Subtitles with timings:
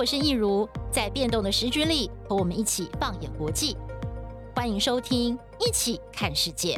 [0.00, 3.76] 我是益如，在变动的时局里，和我们一起放眼国际。
[4.56, 6.74] 欢迎收听《一起看世界》。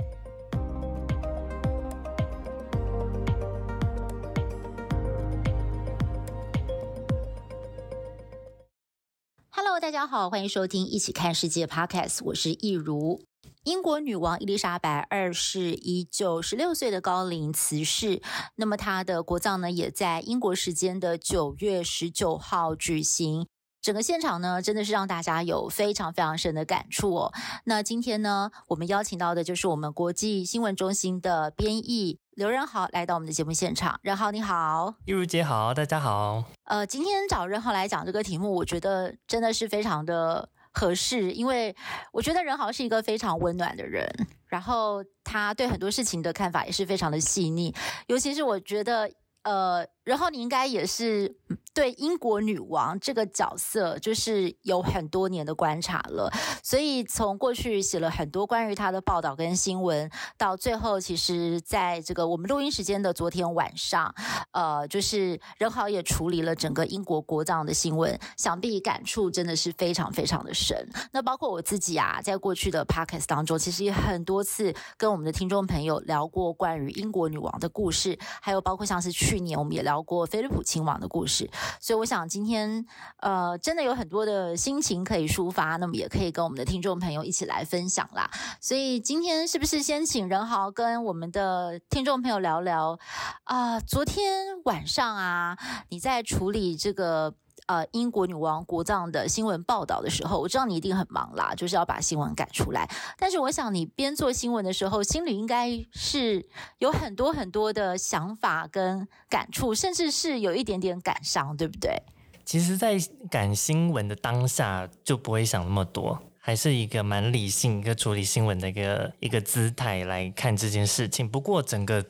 [9.51, 13.23] Hello，大家好，欢迎收听《一起看世界》Podcast，我是益如。
[13.65, 18.21] 英国女王伊丽莎白二世以九十六岁的高龄辞世，
[18.57, 23.47] 那么她的国葬呢，也在英国时间的九月十九号举行。
[23.81, 27.33] 整个现场呢，真的是让大家有非常非常深的感触哦。
[27.63, 34.01] 那今天呢，我们邀请到的就是我们国际新闻中心的编译刘仁豪来到我们的节目现场。
[34.03, 36.43] 仁豪你好，玉如姐好，大家好。
[36.65, 40.49] 呃，今天找仁豪来讲这个题目，我觉得真的是非常的。
[40.73, 41.75] 合适，因为
[42.13, 44.09] 我觉得任豪是一个非常温暖的人，
[44.47, 47.75] 然后他对很多事情的看法也是非常的细腻，
[48.07, 49.11] 尤其是我觉得，
[49.43, 51.37] 呃，然后你应该也是。
[51.75, 56.31] 对英国女王这个角色，就是有很多年的观察了。
[56.63, 64.15] 所以从过去写了很多关于她的报道跟新闻，到最后，其实在这个我们录音时间的昨天晚上，
[64.53, 70.89] 呃，就是任豪也处理了整个英国国葬的新闻，想必感触真的是非常非常的深。
[71.13, 81.49] 那包括我自己啊，在过去的 podcast 当中，其实也很多次跟我们的听众朋友聊过关于英国女王的故事，还有包括像是去年我们也聊过菲利普亲王的故事。
[81.81, 82.85] 所以我想今天，
[83.19, 88.31] 呃，真的有很多的心情可以抒发，那么也可以跟我们的听众朋友一起来分享啦。
[88.61, 92.99] 所以今天是不是先请任豪跟我们的听众朋友聊聊
[93.45, 95.57] 啊，昨天晚上啊，
[95.89, 97.35] 你在处理这个。
[97.73, 102.87] 呃，英国女王国葬的新闻报道的时候，我知道你一定很忙啦，就是要把新闻赶出来。
[103.17, 106.47] 但是我想你边做新闻的时候，心里应该是
[106.81, 112.03] 有很多很多的想法跟感触，甚至是有一点点感伤，对不对？
[112.45, 112.99] 其实，在
[113.31, 121.27] 赶新闻的当下，就不会想那么多，还是一个蛮理性、一个处理新闻的一个一个姿态来看这件事情。
[121.27, 122.05] 不过，整个。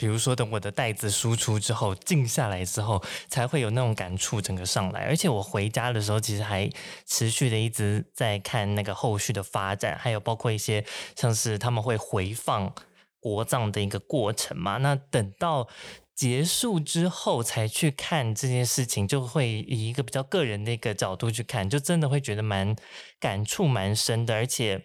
[0.00, 5.02] 比如说，等我的袋子输出之后，静下来之后，才会有那种感触整个上来。
[5.02, 6.70] 而且我回家的时候，其实还
[7.06, 10.82] 持续的一直在看那个后续的发展，还有包括一些
[11.16, 12.74] 像是他们会回放
[13.20, 14.78] 国葬的一个过程嘛。
[14.78, 15.68] 那等到
[16.14, 22.74] 结束之后才去看这件事情，就会以一个比较个人的一个角度去看，就真的会觉得蛮
[23.20, 24.82] 感触蛮深的，而且。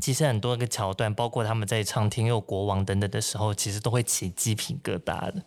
[0.00, 5.44] 其实很多个桥段，包括他们在唱《天佑国王》等等的时候，其实都会起鸡皮疙瘩的。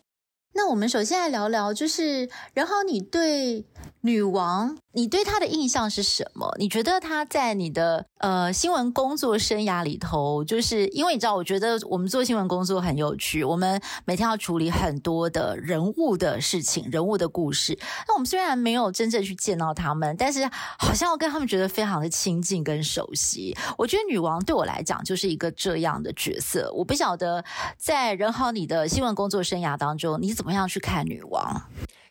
[0.53, 3.65] 那我们首先来聊聊，就是然后，你对
[4.01, 6.55] 女王，你对她的印象是什么？
[6.59, 17.77] 你觉得她在你的呃新闻工作生涯里头，就是因为你知道，我觉得我们做新闻工作很有趣，我们每天要处理很多的人物的事情、人物的故事。
[18.07, 20.47] 那我们虽然没有真正去见到他们，但是
[20.77, 23.57] 好像要跟他们觉得非常的亲近跟熟悉。
[23.77, 26.71] 我觉得女王对我来讲就是一个这样的角色。
[26.73, 27.43] 我不晓得
[27.77, 31.61] 在仁豪你的新闻工作生涯当中，你怎么样去看女王？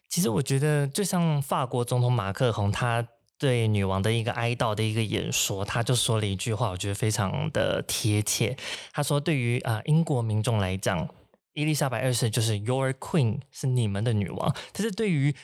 [0.09, 3.05] 其实我觉得，就像法国总统马克宏，他
[3.37, 8.57] 对女王的一个哀悼的一个演说，他就说了一句话，我觉得非常的贴切。
[8.93, 11.09] 他说：“对于啊英国民众来讲，
[11.55, 14.55] 伊丽莎白二世就是 Your Queen，是你们的女王。
[14.73, 15.35] 但是对于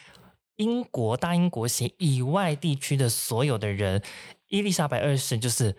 [0.56, 4.00] 英国大英国协以外地区的所有的人，
[4.47, 5.76] 伊丽莎白二世就是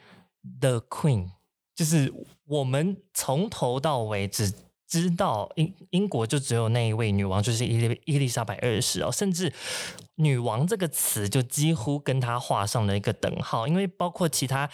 [0.60, 1.30] The Queen，
[1.74, 2.14] 就是
[2.46, 4.54] 我们从头到尾只。”
[4.92, 9.54] 知道英英国就只有那一位女王，就是伊丽伊丽莎白二世哦，甚至
[10.20, 14.70] “女王”这个词就几乎跟她画上了一个等号，因为包括其他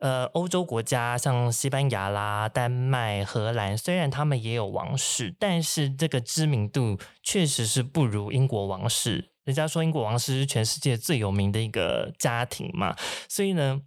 [0.00, 9.30] 呃欧洲国家，像西班牙啦、丹麦、荷兰，虽然他们也有王室，但是这个知名度确实是不如英国王室。
[9.44, 12.94] 人家说英国王室是全世界最有名的一个家庭嘛，
[13.30, 13.80] 所以呢。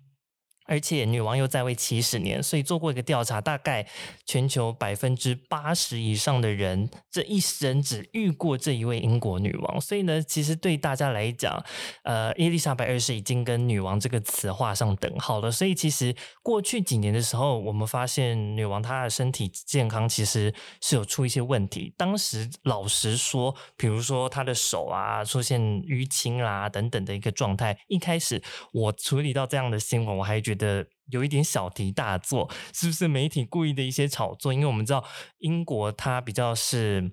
[0.66, 3.86] 而且女王又在位七十年，所以做过一个调查，大概
[4.26, 9.82] 全球百分之八十以上的人这一生只遇过这一位英国女王。
[9.82, 11.62] 所以呢，其实对大家来讲，
[12.04, 15.52] 呃，伊丽莎白二世已经跟女王这个词画上等号了。
[15.52, 21.94] 所以其实过去几年的时候，我们发现女王她的身体健康其实是有出一些问题。
[21.98, 28.42] 当时老实说，比如说她的手啊出现淤青啦等等的一个状态，一开始
[28.72, 30.61] 我处理到这样的新闻，我还觉得。
[30.62, 34.54] 的有一点小题大做，是不是媒体故意的一些炒作？
[34.54, 35.04] 因为我们知道
[35.40, 37.12] 英国它比较是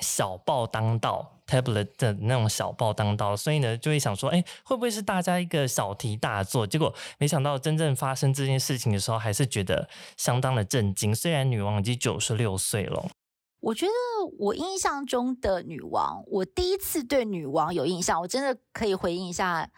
[0.00, 6.66] 小报当道，tablet 的那种小报当道，所以呢就会想说，哎，会不会是大家一个小题大做？
[6.66, 11.14] 结果没想到真正发生这件事情的时候，还是觉得相当的震惊。
[11.14, 13.08] 虽然女王已经九十六岁了。
[13.60, 13.92] 我觉得
[14.38, 19.68] 我印象中的女王，我第一次对女王有印象，我真的可以回应一下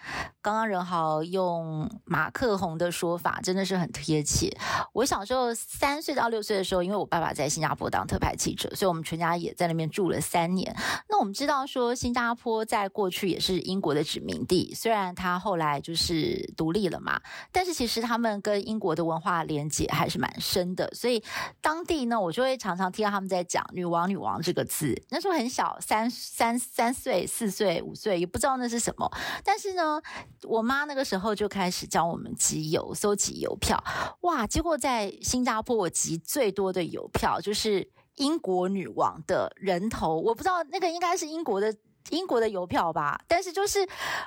[0.48, 4.50] 刚刚仁豪用马克宏的说法，真的是很贴切。
[4.94, 10.74] 我小时候三岁到六岁的时候，因为我爸爸在新加坡当特派记者，所以我们全家也在那边住了三年。
[11.06, 17.20] 那我们知道说，新加坡在过去也是英国的殖民地，虽然他后来就是独立了嘛，
[17.52, 21.22] 但是其实他们跟英国的文化连结还是蛮深的，所以
[21.60, 23.62] 当地呢，我就会常常听到他们在讲。
[23.74, 29.12] 女王，女王这个字，那时候很小，三三三岁、四岁、五岁，也不知道那是什么。
[29.44, 30.00] 但是呢，
[30.42, 33.82] 我妈那个时候就开始教我们集邮，搜集邮票。
[34.20, 34.46] 哇！
[34.46, 40.16] 结果在新加坡，我集最多的邮票就是英国女王的人头。
[40.16, 41.74] 我不知道那个应该是英国的
[42.10, 43.20] 英国的邮票吧？
[43.26, 43.80] 但是就是，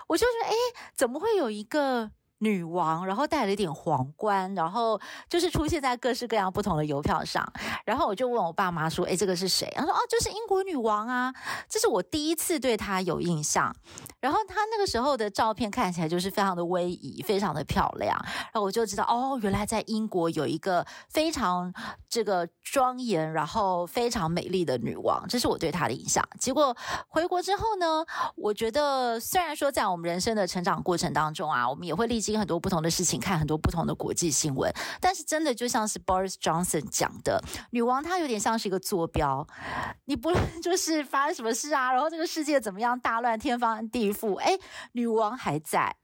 [0.07, 0.55] 我就觉得，哎，
[0.95, 2.11] 怎么会有一个？
[2.41, 4.99] 女王，然后戴了一点皇冠，然后
[5.29, 7.47] 就是出现在各式各样不同的邮票上。
[7.85, 11.31] 然后我就问我爸妈说：“哎，这个是谁？”他说：“哦，就是英国女王啊。”
[11.69, 13.71] 这是我第一次对她有印象。
[14.19, 18.19] 然后她那个时候的照片看起来就是非常的威仪，非常的漂亮。
[18.25, 21.71] 然后我就知道，哦，原来在英国有一个非常
[22.09, 25.23] 这个庄严，然后非常美丽的女王。
[25.29, 26.27] 这是我对她的印象。
[26.39, 26.75] 结果
[27.07, 28.03] 回国之后呢，
[28.35, 32.30] 我觉得虽然说在我们人生的成长过程当中啊，我们也会历经。
[32.37, 37.41] 很多不同的事情，看很多不同的国际新闻，但是真的就像是 Boris Johnson 讲的，
[37.71, 39.45] 女王她有点像是一个坐标，
[40.05, 44.57] 你不论 就是发生什么事啊，然后这个世界怎么样大乱天翻地覆，哎，
[44.93, 45.95] 女王还在，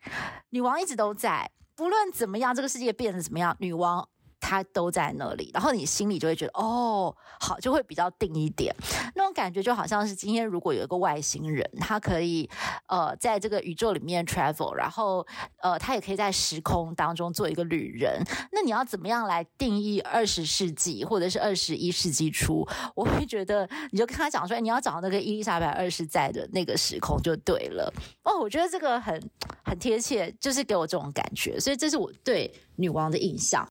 [0.49, 4.07] 女王一直都在，不论怎么样，这个世界变得怎么样，女王。
[4.39, 8.73] 他都在那里，然后你心里就会觉得哦，好，就会比较定一点。
[9.15, 12.49] 那种感觉就好像是今天如果有一个外星人，他可以
[12.87, 15.25] 呃在这个宇宙里面 travel，然后
[15.61, 18.21] 呃他也可以在时空当中做一个旅人。
[18.51, 22.67] 那你要怎么样来定义二十世纪或者是二十一世纪初？
[22.95, 27.91] 我会觉得你就跟他讲说，你要找那个伊丽莎白二世在的那个时空就对了。
[28.23, 29.21] 哦，我觉得这个很
[29.63, 33.67] 很贴切，就是给我这种感觉，所以这是我对女王的印象。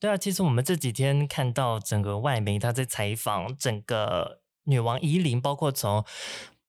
[0.00, 6.04] 对啊，其实我们这几天看到整个外媒他在采访整个女王伊琳，包括从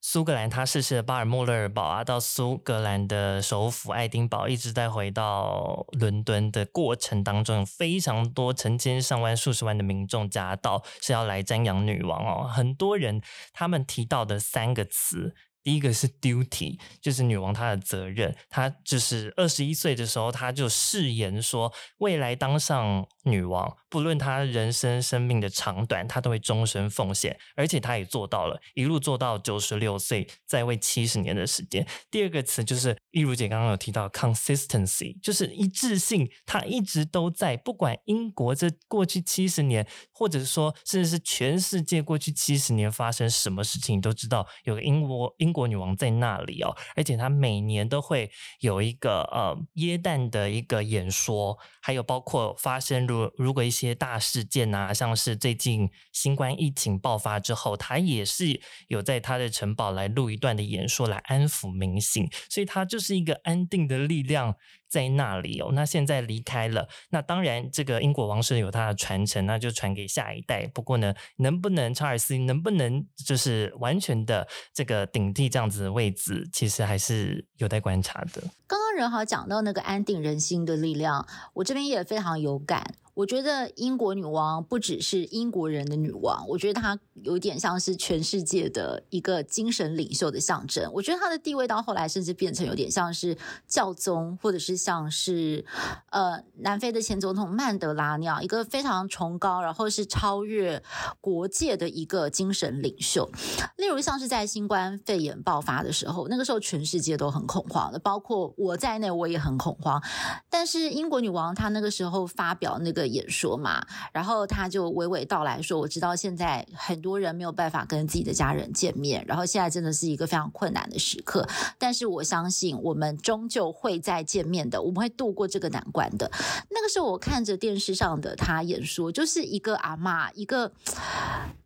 [0.02, 12.48] 苏格兰她逝世的巴尔莫勒尔堡啊，到苏格兰的首府爱丁堡，一直在回到伦敦的过程当中，有非常多成千上万、数十万的民众夹道是要来瞻仰女王哦。
[12.48, 13.22] 很多人
[13.52, 15.36] 他们提到的三个词。
[15.70, 18.36] 第一个是 duty，就是女王她的责任。
[18.50, 27.38] 她就是二十一岁的时候，她就誓言说，未来当上女王，不论她人生生命的长短，她都会终身奉献。
[27.56, 31.86] 而且她也做到了，一路做到九十六岁，在位七十年的时间。
[32.10, 45.50] 第二个词就是，益如姐刚刚有提到 consistency，就是一致性，她一直都在，不管英国这过去七十年，或者说甚至是全世界过去七十年发生什么事情，你都知道有个英国英。
[45.50, 64.56] 英国女王在那里哦，而且她每年都会有一个呃耶诞的一个演说，还有包括发生如如果一些大事件啊，像是最近新冠疫情爆发之后，他也是有在他的城堡来录一段的演说来安抚民心，所以他就是一个安定的力量。
[64.90, 70.66] 在那里哦，那现在离开了，那当然这个英国王室有他的传承，那就传给下一代。
[70.74, 78.42] 不过呢，能不能查尔斯能不能就是完全的这个顶替这样子的位置，其实还是有待观察的。
[78.66, 82.96] 刚刚正好讲到那个安定人心的力量，我这边也非常有感。
[83.20, 90.90] 我觉得英国女王不只是英国人的女王，我觉得她有点像是全世界的一个精神领袖的象征。
[90.94, 95.66] 我觉得她的地位到后来甚至变成有点像是教宗，或者是像是
[96.12, 100.82] 呃南非的前总统曼德拉那样一个非常崇高，然后是超越
[101.20, 103.30] 国界的一个精神领袖。
[103.76, 110.02] 例如像是在新冠肺炎爆发的时候，那个时候全世界都很恐慌的，包括我在内，我也很恐慌。
[110.50, 113.09] 但是英国女王她那个时候发表那个。
[113.10, 121.48] 演说嘛，然后他就娓娓道来说：“我知道现在很多人没有办法跟自己的家人见面，然后现在真的是一个非常困难的时刻。
[121.78, 126.32] 但是我相信我们终究会再见面的，我们会度过这个难关的。”
[126.70, 130.72] 那个时候我看着电视上的他演说，就是一个阿嬷，一个。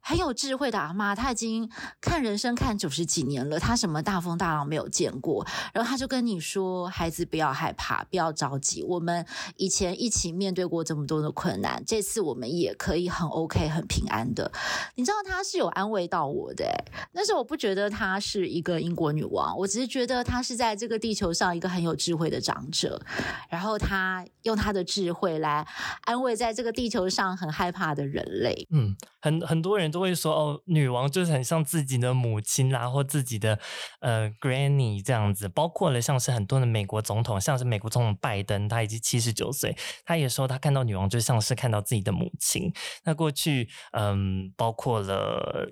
[0.05, 1.69] 很有智慧的阿嬷，她已经
[2.01, 5.47] 看人生看九十几年了，她什么大风大浪没有见过。
[5.73, 8.83] 然后她就跟你说：“孩子，不要害怕，不要着急。
[8.83, 14.51] 我们以前一起面对过这么多的困难，这次我们也可以很 OK、很平安的。”
[14.95, 16.65] 你知道她是有安慰到我的。
[17.13, 23.01] 但是我不觉得她是一个英国女王，我只是觉得她是在这个地球上一个很有智慧的长者。
[23.49, 25.65] 然后她用她的智慧来
[26.01, 28.67] 安慰在这个地球上很害怕的人类。
[28.69, 29.92] 嗯，很很多人。
[29.93, 33.59] 都会说哦，女王就是很像自己的母亲啦，或自己的
[34.01, 35.47] 呃 granny 这样子。
[35.47, 42.73] 包括了像是很多的美国总统，像是美国总统拜登，他已经七十九岁，他也说他看到女王就像是看到自己的母亲。
[43.03, 45.69] 那过去嗯，包括了。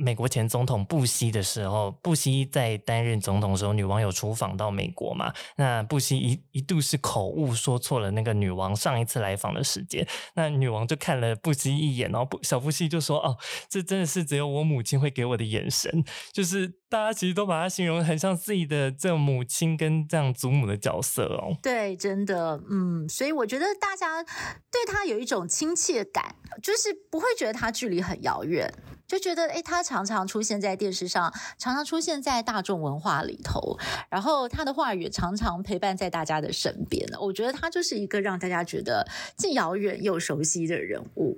[0.00, 5.32] 美国前总统布希的时候，布希在担任总统的时候，女王有出访到美国嘛？
[5.56, 13.36] 那布希一一度是口误说错了那个女王上一次来访的时间，那女王就看了布希一眼，然后布小布希就说：“哦，
[13.68, 28.72] 这真的是只有我母亲会给我的眼神，就是大家其实都把她形容很像自己的这母亲跟这样祖母的角色哦。”对，真的，嗯，所以我觉得大家对她有一种亲切感，就是不会觉得她距离很遥远。
[29.10, 33.76] 就觉得，诶，他常常出现在电视上，常常出现在大众文化里头，
[34.08, 37.04] 然后他的话语常常陪伴在大家的身边。
[37.20, 39.04] 我觉得他就是一个让大家觉得
[39.36, 41.36] 既遥远又熟悉的人物。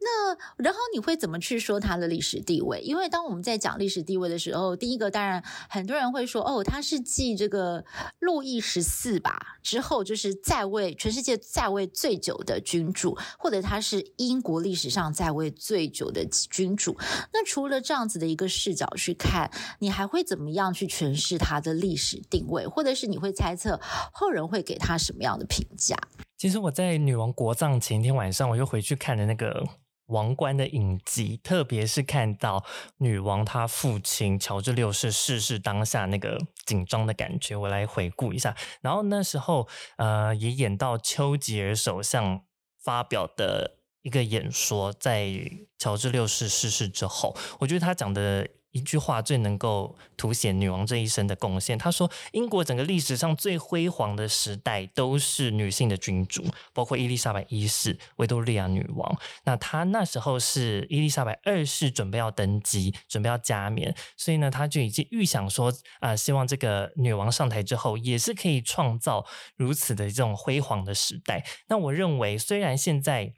[0.00, 2.82] 那然后你会怎么去说他的历史地位？
[2.82, 7.82] 因为当我们在讲历史地位的时候，第一个当然很多人会说，哦，他是继这个
[8.18, 16.94] 路易十四吧之后，就是在位全世界在位最久的君主，或者他是英国历史上在位最久的君主。
[17.32, 23.80] 那除了这样子的一个视角去看，你还会怎么样去诠释他的历史定位，或者是你会猜测
[24.12, 25.96] 后人会给他什么样的评价？
[26.36, 29.64] 其实我在女王国葬前一天晚上，我又回去看了那个
[30.06, 32.64] 王冠的影集，特别是看到
[32.98, 38.54] 女王她父亲乔治六世逝世当下那个紧张的感觉，我来回顾一下。
[38.80, 39.66] 然后那时候，
[39.96, 42.42] 呃，也演到丘吉尔首相
[42.82, 43.78] 发表的。
[44.04, 45.32] 一个演说，在
[45.78, 51.78] 乔治六世逝世之后，我觉得他讲的一句话最能够凸显女王这一生的贡献。
[51.78, 56.44] 他说：“英国整个历史上最辉煌的时代都是女性的君主，
[56.74, 59.18] 包括伊丽莎白一世、维多利亚女王。
[59.44, 69.24] 那她那时候是伊丽莎白二世准备要登基，准备要加冕，所以呢，他就已经预想说啊、希望这个女王上台之后，也是可以创造
[69.56, 71.46] 如此的这种辉煌的时代。
[71.68, 73.32] 那我认为，虽然现在。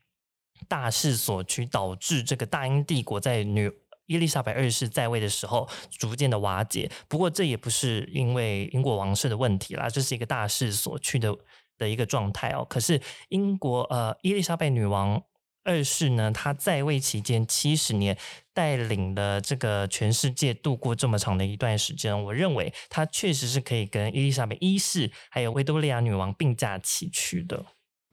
[0.68, 3.70] 大势所趋，导致这个大英帝国在女
[4.06, 6.90] 伊丽莎白二世在位的时候逐渐的瓦解。
[7.08, 11.36] 不过这也不是因为英国王室的问题啦，这是一个大势所趋的
[11.76, 12.64] 的一个状态哦。
[12.68, 15.20] 可是英国呃伊丽莎白女王
[15.64, 18.16] 二世呢，她在位期间七十年，
[18.54, 27.66] 带领了这个全世界度过这么长的一段时间，我认为她确实是可以跟伊丽莎白一世还有维多利亚女王并驾齐驱的。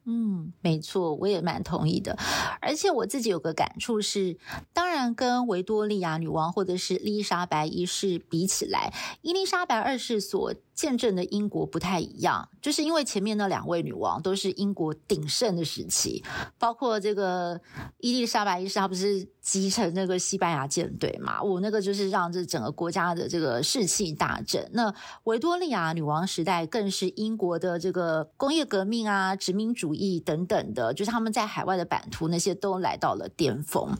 [0.05, 2.17] 嗯，没错，我也蛮同意的。
[2.60, 4.38] 而且我自己有个感触是，
[4.74, 16.24] 当然跟维多利亚女王或者是伊丽莎白一世比起来，伊丽莎白二世所见证的英国不太一样，就是因为前面那两位女王都是英国鼎盛的时期，
[16.58, 17.60] 包括这个
[18.00, 21.42] 伊丽莎白一世，她不是继承那个西班牙舰队嘛？
[21.42, 24.68] 我那个就是让这整个国家的这个士气大振。
[24.74, 24.94] 那
[25.25, 33.96] 维多利亚女王时代更是英国的这个工业革命啊、殖民主义等等的，就是他们在海外的版图那些都来到了巅峰。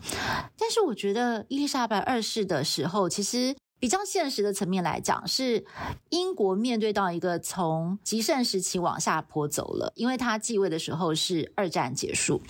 [0.58, 3.56] 但是我觉得伊丽莎白二世的时候，其实。
[3.84, 5.66] 比较现实的层面来讲，是
[6.08, 12.42] 英国面对到一个从极盛时期往下坡走了，因为他继位的时候是二战结束，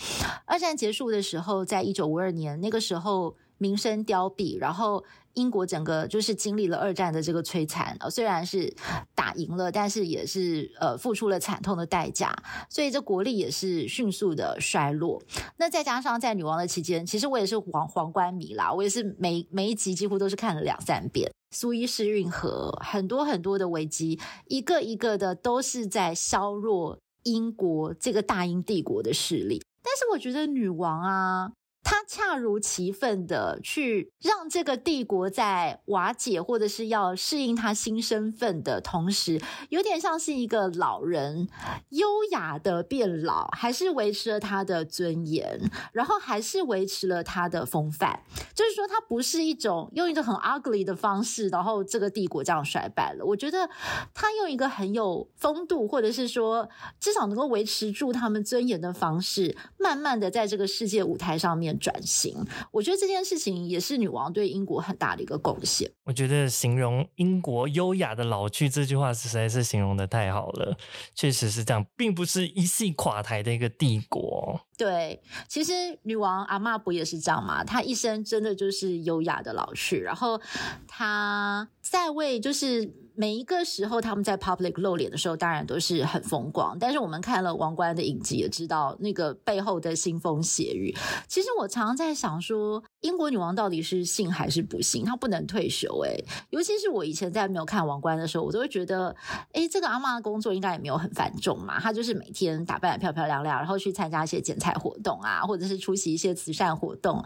[0.46, 5.04] 二战结束的时候，在一九五二年那个时候民生凋敝，然后。
[5.36, 8.72] 英国整个就是经历了二战的这个摧残，呃，虽然是
[9.16, 12.32] 打赢了，但是也是呃付出了惨痛的代价，
[12.70, 15.20] 所以这国力也是迅速的衰落。
[15.58, 21.32] 那再加上在女王的期间，其实我也是皇皇冠迷啦，我也是每每一集几乎都是看了两三遍。
[21.50, 29.64] 苏伊士运河很多很多的危机，一个一个的都是在削弱英国这个大英帝国的势力。
[29.82, 31.52] 但是我觉得女王啊。
[31.84, 41.50] 他恰如其分的去让这个帝国在瓦解，或者是要适应他新身份的同时，有点像是一个老人，
[41.90, 45.60] 优雅的变老，还是维持了他的尊严，
[45.92, 48.22] 然后还是维持了他的风范。
[48.56, 53.26] 就是说，他不是一种用一个很 ugly 的方式，然后这个帝国这样衰败了。
[53.26, 53.70] 我觉得
[54.14, 61.73] 他用一个很有风度，或者是说至少能够维持住他们尊严的方式，慢慢的在这个世界舞台上面。
[61.80, 62.36] 转型，
[62.72, 65.92] 我觉得这件事情也是女王对英国很大的一个贡献。
[66.04, 70.78] 我觉得形容英国优雅的老去这句话实在是形容的太好了，
[71.14, 74.60] 确实是这样，并不是一夕垮台的一个帝国。
[74.78, 75.72] 对，其实
[76.04, 77.64] 女王阿嬷不也是这样吗？
[77.64, 80.42] 她一生真的就是优雅的老去，然后
[80.88, 83.03] 她在位就是。
[83.16, 86.78] 每一个时候，他们在 public 露脸的时候，当然都是很风光。
[86.80, 90.96] 但是我们看了《王冠》的影集，也知道那个背后的腥风血雨。
[91.28, 95.06] 其实我常常在想说，英国女王到底是幸还是不幸？
[95.06, 99.14] 她不能退休诶、尤其是我以前在没有看王冠的时候，我都会觉得，
[99.52, 101.80] 诶，这个阿嬷的工作应该也没有很繁重嘛。
[101.80, 107.24] 她就是每天打扮得漂漂亮亮，然后去参加一些剪彩活动啊，或者是出席一些慈善活动，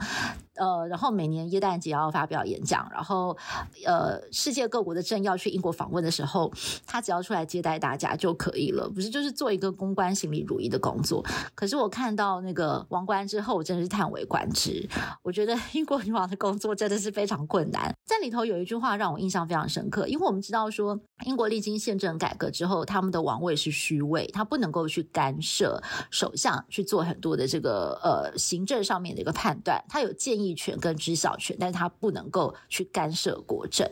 [0.56, 3.38] 呃，然后每年耶诞节要发表演讲，然后
[3.86, 6.52] 呃，世界各国的政要去英国访问的时候，
[6.88, 11.24] 她只要出来接待大家就可以了，不是就是做一个公关行礼如仪的工作。
[11.54, 14.90] 可是我看到那个王冠之后，我真的是叹为观止，
[15.22, 15.56] 我觉得。
[15.74, 33.90] 英国女王的工作真的是非常困难，在里头有一句话让我印象非常深刻，因为我们知道说，英国历经宪政改革之后，他们的王位是虚位，他不能够去干涉首相去做很多的这个呃行政上面的一个判断，他有建议权跟知晓权，但是他不能够去干涉国政，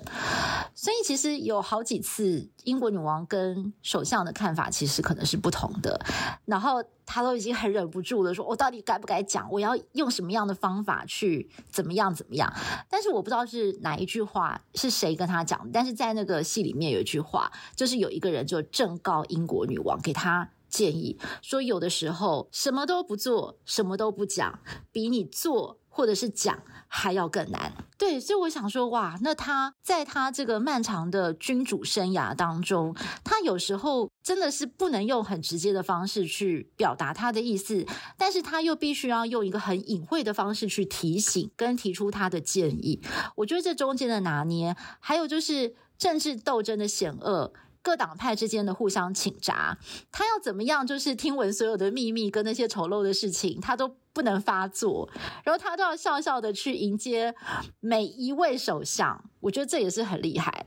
[0.74, 6.00] 所以其实有好几次英国女王跟首相的看法其实可能是不同的，
[6.46, 6.84] 然后。
[7.06, 9.50] 他都已经很忍不住了，说：“我到底该不该讲？
[9.52, 12.52] 我要用什么样的方法去怎么样怎么样？”
[12.90, 15.70] 但是我不知道是哪一句话是谁跟他讲。
[15.72, 24.60] 但是在那个戏里面有一句话，就是有一个人就正告英国女王，给他建议说：“有的时候什么都不做，什么都不讲，
[24.92, 37.86] 比你做。”或者是讲还要更难，对，所以我想说，哇，那他在他这个漫长的君主生涯当中，他有时候真的是不能用很直接的方式去表达他的意思，
[38.18, 43.01] 但是他又必须要用一个很隐晦的方式去提醒跟提出他的建议。
[43.36, 47.51] 我觉得这中间的拿捏，还有就是政治斗争的险恶。
[47.86, 49.77] 各党派之间的互相请扎，
[50.12, 50.88] 他要怎么样？
[50.88, 55.08] 就是听闻所有的秘密跟那些丑陋的事情，他都不能发作，
[55.44, 57.36] 然后他都要笑笑的去迎接
[57.80, 59.24] 每一位首相。
[59.39, 60.65] 我觉得这也是很厉害。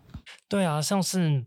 [0.48, 1.44] 对啊，像是。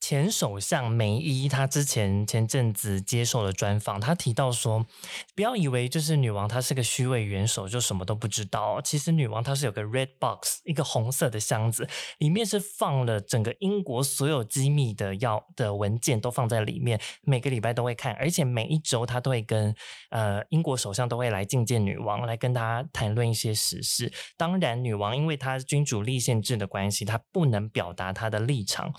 [0.00, 4.86] 前首相梅伊，他之前前阵子接受了专访，他提到说，
[5.34, 8.80] 不要以为就是女王她是个虚位元首，就什么都不知道。
[8.80, 11.86] 其实女王她是有个 red box，一个红色的箱子，
[12.18, 19.74] 里面是放了整个英国所有机密的要的文件都放在里面，每个礼拜都会看，而且每一周她都会跟
[20.10, 24.10] 呃英国首相都会来觐见女王，来跟大家谈论一些时事。
[24.36, 28.94] 当然，女王因为她君主立宪制的关系，她不能表达她的立场。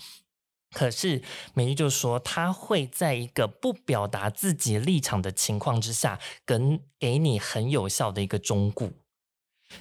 [0.74, 1.22] 可是
[1.54, 8.90] 美伊就说，他会在一个不表达自己立场的情况之下，跟给你很有效的一个忠告，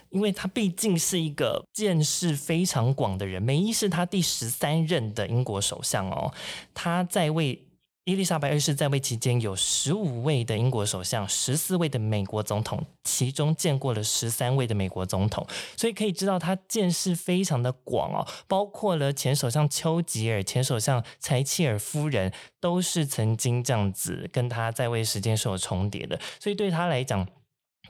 [0.09, 3.41] 因为他毕竟是一个见识非常广的人。
[3.41, 6.33] 梅伊是他第十三任的英国首相哦，
[6.73, 7.68] 他在位。
[8.09, 15.45] 伊丽莎白二世在位期间，有十五位的英国首相，十四位的美国总统，其中见过了十三位的美国总统，
[15.77, 27.27] 所以可以知道他见识非常的广哦，包括了前首相丘吉尔、前首相柴契尔夫人，都是曾经这样子跟他在位时间是有重叠的，所以对他来讲，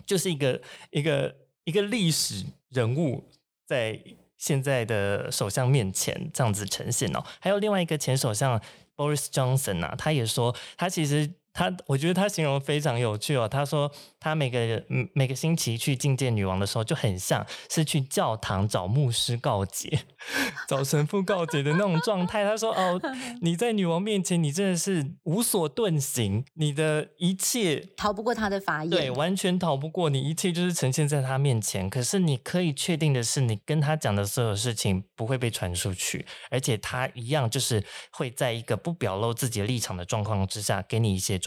[0.05, 3.23] 就是一个一个一个历史人物
[3.65, 3.97] 在
[4.35, 8.61] 现在的首相面前这样子呈现哦，还有另外一个前首相。
[8.99, 11.31] Boris Johnson 啊，他也说，他其实。
[11.59, 13.45] 他我觉得他形容非常有趣哦。
[13.45, 14.81] 他说他每个
[15.13, 20.05] 每个星期去觐见女王的时候，就很像是去教堂找牧师告解、
[20.69, 22.45] 找神父告解的那种状态。
[22.45, 22.97] 他说：“哦，
[23.43, 31.89] 你在女王面前，你真的是无所遁形，你的一切逃不过他的法眼，对，完全逃不过你，一切就是呈现在他面前。
[31.89, 41.37] 可是你可以确定的是，你跟他讲的所有事情不会被传出去，而且他一样就是会在一个不表露自己的立场的状况之下，给你一些。”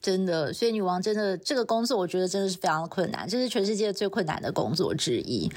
[0.00, 5.50] 真的，所以女王真的这个工作，我觉得真的是非常的困难，这是全世界最困难的工作之一。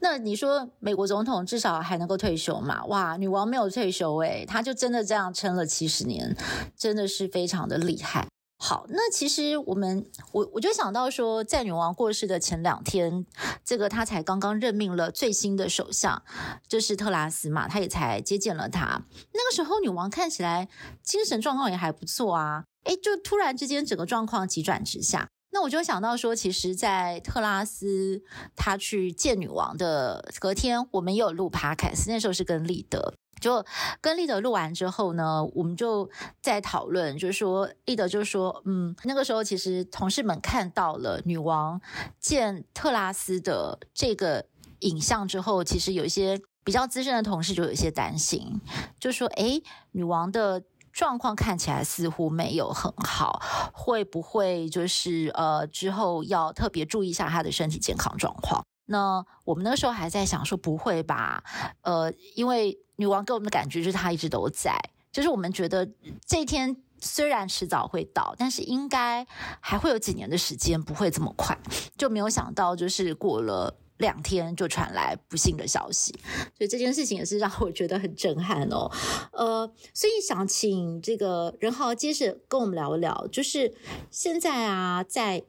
[0.00, 2.84] 那你说美国总统至少还能够退休嘛？
[2.86, 6.36] 哇，女王没有退休诶，她就真的这样撑了七十年，
[6.76, 8.26] 真的是非常的厉害。
[8.60, 13.24] 好，那其实我们我我就想到说，在女王过世的前两天，
[13.64, 16.20] 这个她才刚刚任命了最新的首相，
[16.66, 19.00] 就是特拉斯嘛，她也才接见了他。
[19.32, 20.68] 那个时候，女王看起来
[21.04, 22.64] 精神状况也还不错啊。
[22.84, 28.22] 哎，就突然之间整个状况急转直下，那我就想到说，其实，在特拉斯
[28.54, 33.14] 他去见女王的隔天，我们也有录 podcast，那时候是跟立德。
[33.40, 33.64] 就
[34.00, 36.10] 跟立德录完之后呢，我们就
[36.42, 41.80] 在讨论，就是说立德就说，嗯，那个时候其实同事们看到了女王
[42.18, 44.44] 见特拉斯的这个
[44.80, 48.60] 影像之后，其实有一些比较资深的同事就有一些担心，
[48.98, 49.62] 就说，哎，
[49.92, 50.64] 女王的
[50.98, 53.40] 状况看起来似乎没有很好，
[53.72, 58.64] 会不会就是呃之后要特别注意一下她的身体健康状况？
[58.86, 61.44] 那我们那个时候还在想说，不会吧？
[61.82, 62.76] 呃，因为。
[63.00, 64.76] 女王给我们的感觉就是她一直都在，
[65.12, 65.88] 就是我们觉得
[66.26, 69.24] 这一天虽然迟早会到，但是应该
[69.60, 71.56] 还会有几年的时间，不会这么快。
[71.96, 76.12] 就没有想到，就是过了两天就传来不幸的消息，
[76.56, 78.90] 所以这件事情也是让我觉得很震撼哦。
[79.32, 83.74] 呃，所以想请这个任豪接着跟我们聊一聊，就是
[84.10, 85.42] 现在啊，在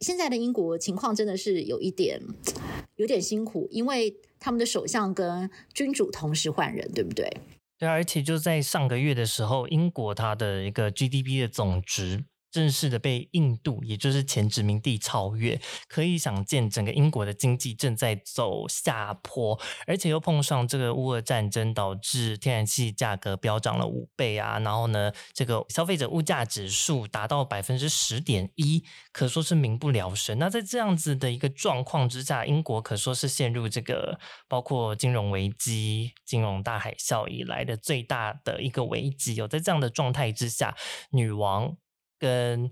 [0.00, 2.20] 现在的英国情况真的是有一点
[2.96, 7.28] 有点辛苦，因为他们的首相跟君主同时换人，对不对？
[7.78, 12.24] 对啊，而且就在上个月的时候，英国它的一个 GDP 的总值。
[12.54, 24.60] 正式的被印度，也就是前殖民地超越，可以想见整个英国的经济正在走下坡，而且又碰上这个乌俄战争，导致天然气价格飙涨了五倍啊！
[24.60, 30.38] 然后呢，这个消费者物价指数达到百分之十点一，可说是民不聊生。
[30.38, 39.34] 那在这样子的一个状况之下，英国可说是陷入这个包括金融危机、金融大海啸以来的最大的一个危机。
[39.34, 40.76] 有在这样的状态之下，
[41.10, 41.76] 女王。
[42.24, 42.70] 跟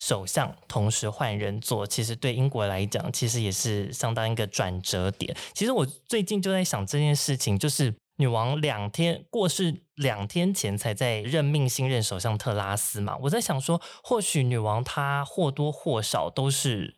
[0.00, 5.36] 首相同时换人做，其实对英国来讲，其实也是相当一个转折点。
[5.54, 16.96] 其实我最近就在想这件事情，就是女王两天过世两天前才在任命新任首相特拉斯嘛，我在想说，或许女王她或多或少都是。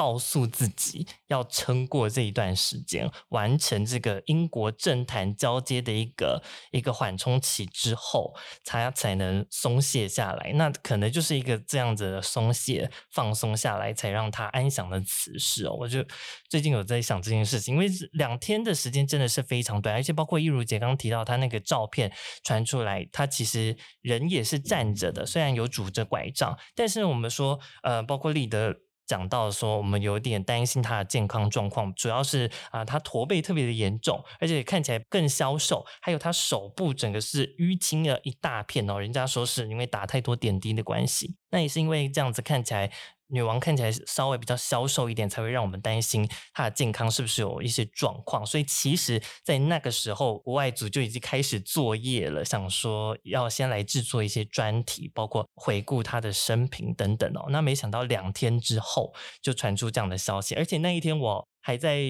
[0.00, 8.34] 告诉自己要撑过这一段时间，完成这个英国政坛交接的一个一个缓冲期之后，
[8.64, 10.52] 才才能松懈下来。
[10.54, 15.76] 那可能就是一个这样子的松懈、放松下来，才让他安详的辞世哦。
[15.78, 16.02] 我就
[16.48, 22.10] 最近有在想这件事情，因为两天的时间真的是非常短，而且包括易如姐刚刚提到，她那个照片
[22.42, 28.74] 传出来，她其实人也是站着的，虽然有拄着拐杖，但是我们说，呃，包括立德。
[29.10, 42.92] 讲到说，我们有点担心他的健康状况，主要是啊，他驼背特别的严重，而且看起来更消瘦，还有他手部整个是淤青了一大片哦，人家说是因为打太多点滴的关系，那也是因为这样子看起来。
[43.30, 48.44] 女王看起来稍微比较消瘦一点，才会让我们担心她的健康是不是有一些状况。
[48.44, 57.46] 所以其实，在那个时候，国外组就已经开始作业了，想说要先来制作一些专题，包括回顾她的生平等等哦。
[57.50, 62.00] 那没想到两天之后就传出这样的消息，而且那一天我还在，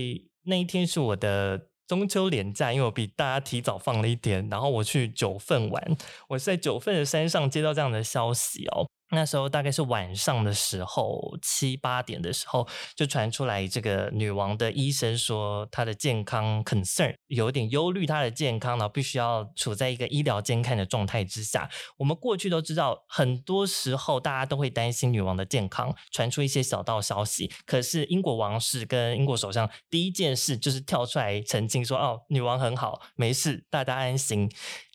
[0.45, 5.97] 那一天是我的中秋连假，因为我比大家提早放了一天，然后我去九份玩，
[6.29, 8.89] 我是在九份的山上接到这样的消息哦。
[9.11, 21.69] 那时候大概是晚上的时候，七八点的时候，就传出来这个女王的医生说她的健康 concern 有点忧虑，她的健康呢必须要处在一个医疗监看的状态之下。
[21.97, 27.51] 我们过去都知道，很多时候大家都会担心女王的健康，传出一些小道消息。
[27.67, 34.51] 可是英国王室跟英国首相第一件事就是跳出来澄清说：“哦，女王很好，没事，大家安心。”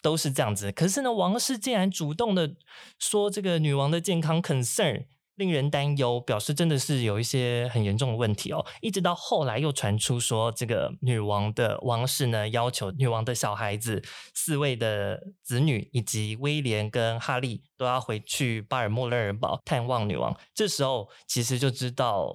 [0.05, 2.55] 都是这样子，可是呢，王室竟然主动的
[2.99, 8.63] 说这个女王的健康 concern 令人担忧，表示真的是有一些很严重的问题哦。
[8.81, 14.03] 一直到后来又传出说，这个女王的王室呢要求女王的小孩子
[14.35, 20.37] 四位的子女以及威廉跟哈利都要回去巴尔莫勒尔堡探望女王。
[20.53, 22.31] 这时候其实就知道。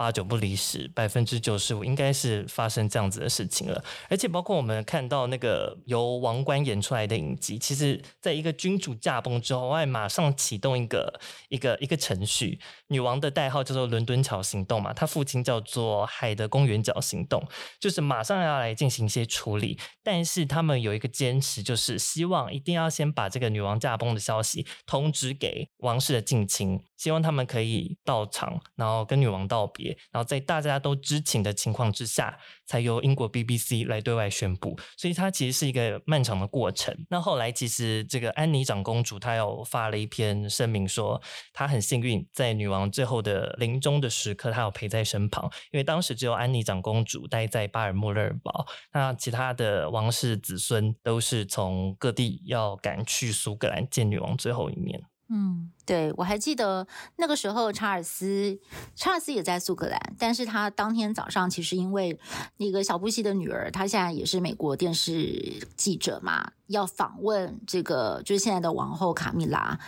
[0.00, 3.84] 八九不离十，百分之九十五应该是发生这样子的事情了。
[4.08, 12.58] 而且包括我们看到那个由王冠演出来的影集，其实在一个君主驾崩之后，还马上启动一个一个一个程序。
[12.86, 17.46] 女王的代号叫做伦敦桥行动嘛，她父亲叫做海德公园角行动，
[17.78, 19.78] 就是马上要来进行一些处理。
[20.02, 29.96] 但是他们有一个坚持，就是希望一定要先把这个女王驾崩的消息通知给王室的近亲，希望他们可以到场，然后跟女王道别。
[30.12, 36.94] 然后在大家都知情的情况之下，才由英国 BBC 来对外宣布，所以它其实是一个漫长的过程。
[37.08, 41.18] 那后来其实这个安妮长公主她有发了一篇声明说，
[41.54, 55.02] 她很幸运在女王最后的临终的时刻，她有陪在身旁，因为当时只有安妮长公主待在巴尔莫勒尔堡，那其他的王室子孙都是从各地要赶去苏格兰见女王最后一面。
[55.32, 58.58] 嗯，对，我还记得那个时候，查尔斯，
[58.96, 62.18] 查尔斯也在苏格兰，但是他当天早上其实因为
[62.56, 69.78] 那个小布希的女儿，她现在也是美国电视记者嘛，要访问这个就是现在的王后卡米拉，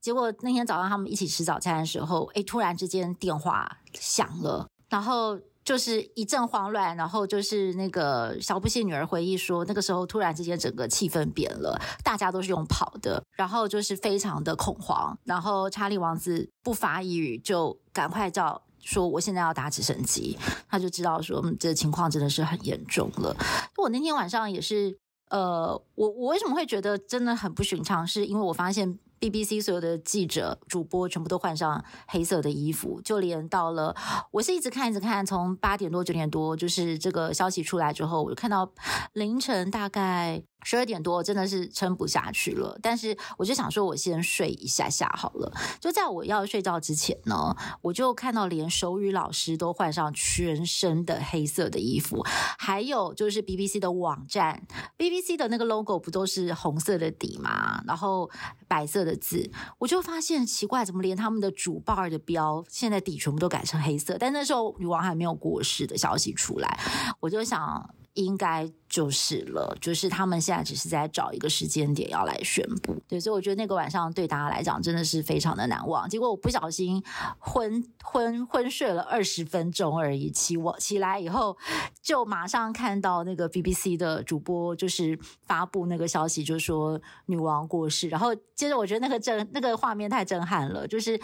[0.00, 5.38] 结果那天早上他们一起吃早餐的时候，哎，突然之间电话响了，然后。
[5.70, 20.36] 就是一阵慌乱，然后就是那个小布希女儿回忆说，那个时候突然之间整个气氛变了，大家都是用跑的，然后就是非常的恐慌，然后查理王子不发一语就赶快叫说我现在要打直升机，
[20.68, 23.36] 他就知道说这情况真的是很严重了。
[23.76, 28.98] 我那天晚上也是，呃，我我为什么会觉得真的很不寻常，是因为我发现。
[29.20, 33.94] BBC 所有的记者、主播全部都换上黑色的衣服，就连到了，
[34.30, 38.72] 我是一直看一直看，从八点多九点多，就是这个消息出来之后，我就看到
[39.12, 42.78] 凌晨大概十二点多，真的是撑不下去了。
[42.80, 45.52] 但是我就想说，我先睡一下下好了。
[45.78, 52.24] 就在我要睡觉之前呢，我就看到连手语老师都换上全身的黑色的衣服，
[52.58, 57.82] 还有就是 BBC 的网站，BBC 的那个 logo 不都是红色的底吗？
[57.86, 58.30] 然后
[58.66, 59.09] 白色的。
[59.10, 64.16] 的字，我就发现奇怪，怎么连他们的主 bar 的标现在底全部都改成黑色？
[64.18, 66.78] 但那时候女王还没有过世的消息出来，
[67.20, 67.94] 我就想。
[68.14, 76.08] 应该就是了，就是他们现在只是在找一个时间点要来宣布，对，所以我觉得那个晚上对大家来讲真的是非常的难忘。
[76.08, 77.02] 结果我不小心
[77.38, 81.56] 昏昏昏睡了二十分钟而已，起我起来以后
[82.02, 91.18] 就马上看到那个 BBC 的主播就是发布那个消息，就说女王过世，然后接着我觉得那个震那个画面太震撼了，就是。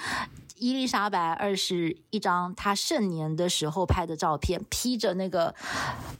[0.56, 5.54] 伊丽莎白二世一张她盛年的时候拍的照片，披着那个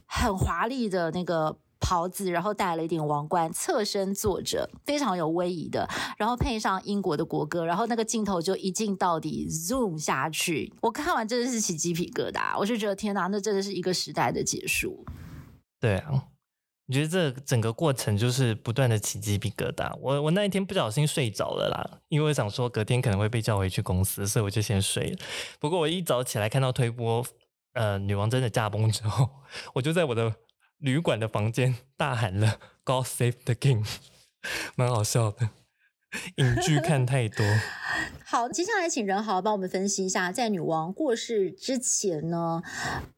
[0.07, 5.89] 很华丽的那个袍子，然后戴了一顶王冠，侧身坐着，非常有威仪的。
[6.17, 10.73] 然后配上英国的国歌，然后那个镜头就一镜到底，zoom 下去。
[10.81, 15.05] 我看完真的是起鸡皮疙瘩，我就觉得天哪，那真的是一个时代的结束。
[15.81, 16.25] 对啊。
[16.89, 19.93] 我觉得这整个过程就是不断的起鸡皮疙瘩。
[20.01, 25.19] 我我那一天不小心睡着了啦，因为我想说隔天可能会被叫回去公司，所以我就先睡了。
[25.59, 27.27] 不过我一早起来看到推波，
[27.73, 29.29] 呃，女王真的驾崩之后，
[29.75, 30.33] 我就在我的
[30.79, 33.85] 旅馆的房间大喊了 “God save the king”，
[34.77, 35.51] 蛮好笑的。
[36.37, 37.45] 影剧看太多。
[38.25, 42.63] 好，接下来请任豪帮我们分析一下，在女王过世之前呢，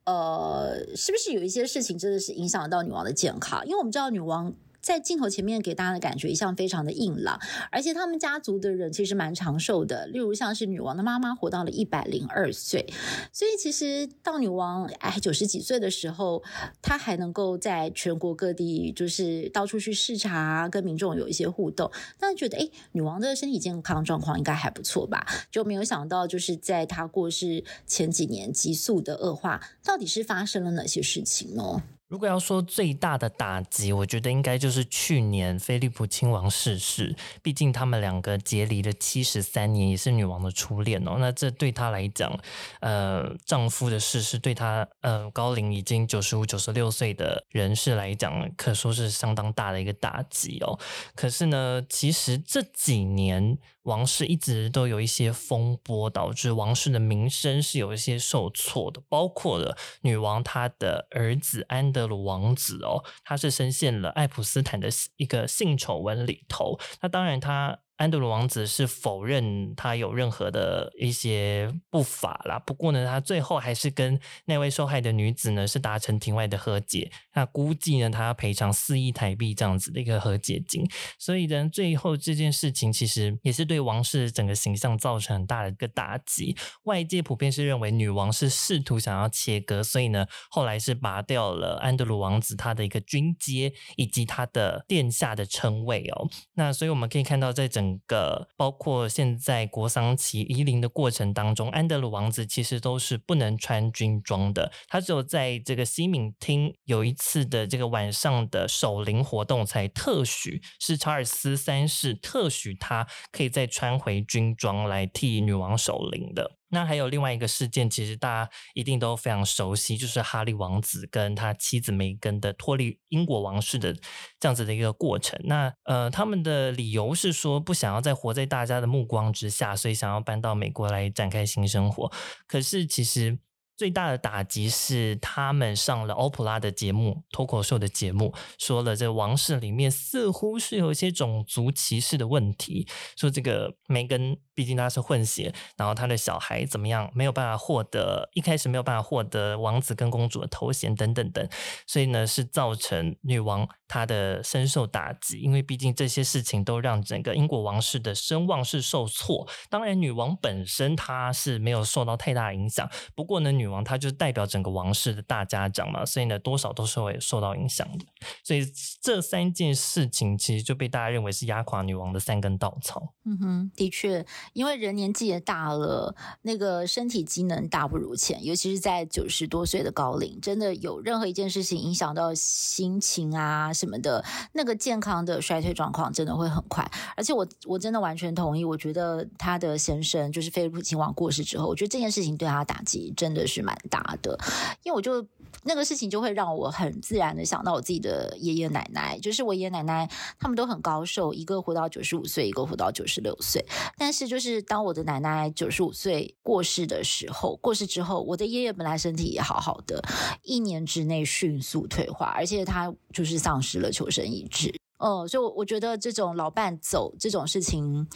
[0.05, 3.65] 呃，是不是有一些事情真的是影响到女王的健康？
[3.65, 4.55] 因为我们知道女王。
[4.81, 7.39] 在镜头前面给大家的感觉一向非常的硬朗，
[7.71, 12.87] 而且他们家族的人其实蛮长寿的，例如像是女王的妈妈活到了一百零二岁，
[13.33, 16.43] 所以其实到女王哎九十几岁的时候，
[16.81, 31.83] 她还能够在全国各地就是到处去视察，跟民众有一些互动，但觉得哎女王的身体健康状况应该还不错吧，就没有想到就是在她过世前几年急速的恶化，到底是发生了哪些事情呢？
[32.09, 37.15] 如果要说最大的打击，我觉得应该就是去年菲利普亲王逝世。
[37.43, 41.17] 毕竟他们两个结离了七十三年，也是女王的初恋哦。
[41.19, 42.35] 那这对她来讲，
[42.81, 50.79] 呃，丈夫的逝世对她，呃，高龄已经九十五、九十六岁的人士来讲，可说是相当大的一个打击哦。
[51.15, 53.59] 可是呢，其实这几年。
[53.85, 66.79] 王室一直都有一些风波，导致王室的名声是有一些受挫的，包括了女王她的儿子安德鲁王子哦，他是深陷了爱普斯坦的一个性丑闻里头。
[67.01, 67.81] 那当然他。
[67.99, 77.11] 安德鲁王子是否认他有任何的一些不法啦，不过呢，他最后还是跟那位受害的女子呢是达成庭外的和解。
[77.35, 80.89] 那估计呢，他要赔偿四亿台币这样子的一个和解金。
[81.19, 86.57] 所以呢，最后这件事情其实也是对王室整个形象造成很大的一个打击。
[86.85, 96.29] 外界普遍是认为女王是试图想要切割，所以呢，后来是拔掉了安德鲁王子他的一个军阶以及他的殿下的称谓哦。
[96.55, 104.71] 那所以我们可以看到，在整整个包括现在国丧期移灵的过程当中，安德鲁王子其实都是不能穿军装的。
[104.89, 116.58] 他只有在这个西敏厅有一次的这个晚上的守灵活动，才特许是查尔斯三世特许他可以再穿回军装来替女王守灵的。
[116.71, 123.93] 那还有另外一个事件，其实大家一定都非常熟悉，就是哈利王子跟他妻子梅根的脱离英国王室的
[124.39, 125.39] 这样子的一个过程。
[125.45, 132.13] 那呃，他们的理由是说不想要再活在大家的目光之下，所以想要搬到美国来展开新生活。
[132.47, 133.39] 可是其实。
[133.79, 151.49] 最大的打击是，他们上了欧普拉的节目，脱口秀的节目，说了这王室里面似乎是有一些种族歧视的问题，说这个梅根毕竟他是混血，然后他的小孩怎么样没有办法获得，一开始没有办法获得王子跟公主的头衔等等等，
[151.87, 159.49] 所以呢是造成女王她的深受打击，因为毕竟这些事情都让整个英国王室的声望是受挫。
[159.71, 163.69] 当然，女王本身她是没有受到太大影响，不过呢女。
[163.69, 168.07] 王她就代表整个王室的大家长嘛，所以呢，多少都是会受到影响的。
[168.43, 168.67] 所以
[169.03, 173.15] 这三件事情其实就被大家认为是压垮女王的三根稻草。
[173.27, 174.25] 嗯哼，的确，
[174.55, 186.91] 因为人年纪也大了，那个身体机能大不如前，尤其是在九十多岁的高龄，真的有任何一件事情影响到心情啊、什么的，那个健康的衰退状况真的会很快。
[187.17, 194.39] 而且我我真的完全同意，我觉得他的先生就是菲利普亲王过世之后，我觉得这件事情对他打击真的是蛮大的，
[194.83, 195.25] 因为我就。
[195.65, 203.65] 那个事情就会让我很自然的想到我自己的爷爷奶奶，就是我爷爷奶奶他们都很高寿，一个活到九十五岁，一个活到九十六岁。
[203.97, 210.03] 但是就是当我的奶奶九十五岁过世的时候，过世之后，我的爷爷本来身体也好好的，
[210.43, 214.75] 一年之内迅速退化，而且他就是丧失了求生意志。
[214.99, 218.07] 哦、嗯，所以我觉得这种老伴走这种事情，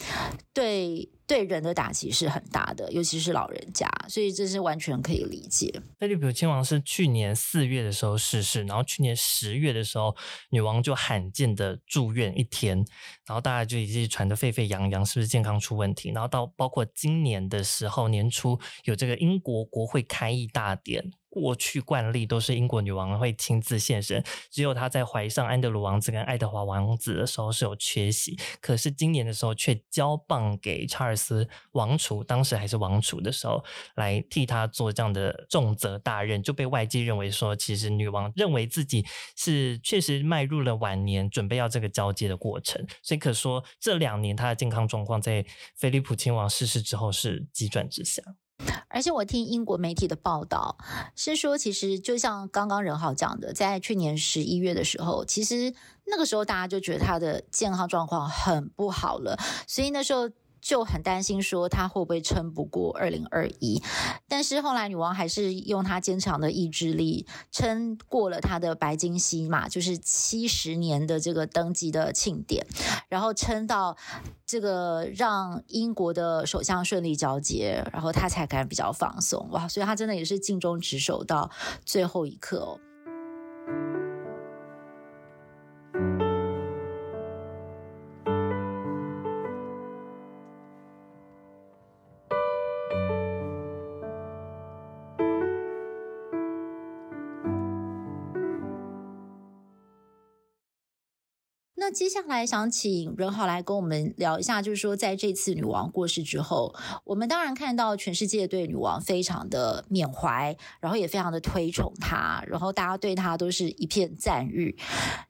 [0.53, 5.81] 对对人的打击是很大的，尤其是老人家，所以这是完全可以理解。
[5.97, 10.15] 菲利普亲王是去年四月的时候逝世，然后去年十月的时候，
[10.49, 12.77] 女王就罕见的住院一天，
[13.25, 16.11] 然后大家就一直传得沸沸扬扬，是不是健康出问题？
[16.11, 21.11] 然后到包括今年的时候，年初有这个英国国会开议大典。
[21.33, 28.37] 过去惯例都是英国女王会亲自现身，只有她在怀上安德鲁王子跟爱德华王子的时候是有缺席。
[28.61, 33.63] 可是今年的时候却交棒给查尔斯王储，当时还是王储的时候，
[33.95, 39.03] 来替他做这样的重责大任，就被外界认为说，其实女王认为自己
[39.35, 42.85] 是确实迈入了晚年，准备要这个交接的过程。
[43.01, 45.43] 所以可说这两年她的健康状况在
[45.75, 48.21] 菲利普亲王逝世之后是急转直下。
[48.87, 50.77] 而且我听英国媒体的报道
[51.15, 55.73] 是说，其实就像刚刚任浩讲的，在去年十一月的时候，其实
[56.05, 59.37] 那个时候大家就觉得他的健康状况很不好了，
[59.67, 60.29] 所以那时候。
[60.63, 63.83] 就很担心说他会不会撑不过二零二一，
[64.29, 72.65] 但是后来女王还是用她坚强的意志力撑过了她的白金禧嘛，就是七十年的这个登基的庆典，
[73.09, 73.97] 然后撑到
[74.45, 79.49] 这个让英国的首相顺利交接，然后她才敢比较放松。
[79.51, 81.51] 哇，所以她真的也是尽忠职守到
[81.85, 82.79] 最后一刻哦。
[101.93, 114.75] 接下来想请任浩来跟我们聊一下，就是说在这次女王过世之后，我们当然看到全世界对女王非常的缅怀，然后也非常的推崇她，然后大家对她都是一片赞誉，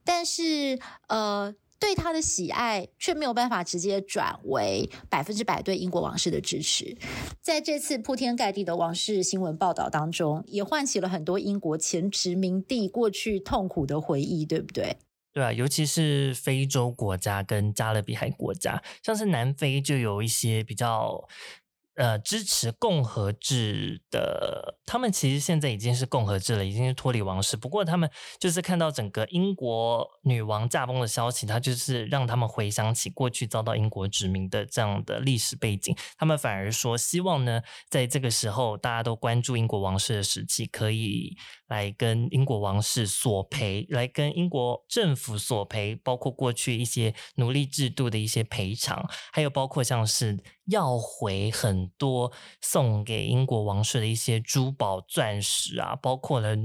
[0.06, 6.98] 但是呃，对她的喜爱却没有办法直接转为百分之百对英国王室的支持。
[7.42, 14.98] 在这次铺天盖地的王室新闻报道当中，也唤起了很多英国前殖民地过去痛苦的回忆，对不对？
[15.34, 21.28] 对啊，尤其是非洲国家跟加勒比海国家，像是南非就有一些比较。
[21.96, 27.56] 呃，支持共和制的，他们其实现在已经是共和制了，已经是脱离王室。
[27.56, 35.96] 不过，他们就是看到整个英国女王驾崩的消息，他就是让他们回想起过去遭到英国殖民的这样的历史背景。
[36.18, 50.44] 他们反而说，希望呢，在这个时候大家都关注英国王室的时期，可以来跟英国王室索赔，来跟英国政府索赔，包括过去一些奴隶制度的一些赔偿，还有包括像是。
[50.68, 56.56] 要回很多送给英国王室的一些珠宝、钻石啊，包括了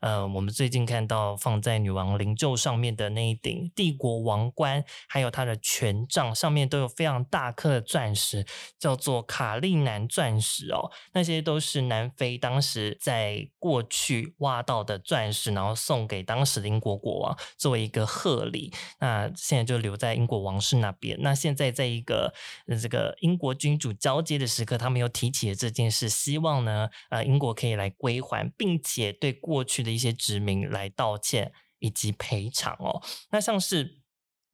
[0.00, 8.44] 呃，我们最近看到放在女王灵柩上面的那一顶帝国王冠，还有她的权杖上面都有非常大颗的钻石，
[8.80, 10.90] 叫做卡利南钻石哦。
[11.12, 18.72] 那些都是南非当时在过去挖到的钻石，然后送给当时的英国国王作为一个贺礼。
[18.98, 21.16] 那现在就留在英国王室那边。
[21.20, 22.34] 那现在在一个
[22.82, 23.36] 这个英。
[23.36, 33.00] 国君主交接的时刻，他们又提起了这件事，希望呢，呃，英国可以来归还，并且对过去的一些殖民来道歉以及赔偿哦。
[33.30, 34.02] 那像是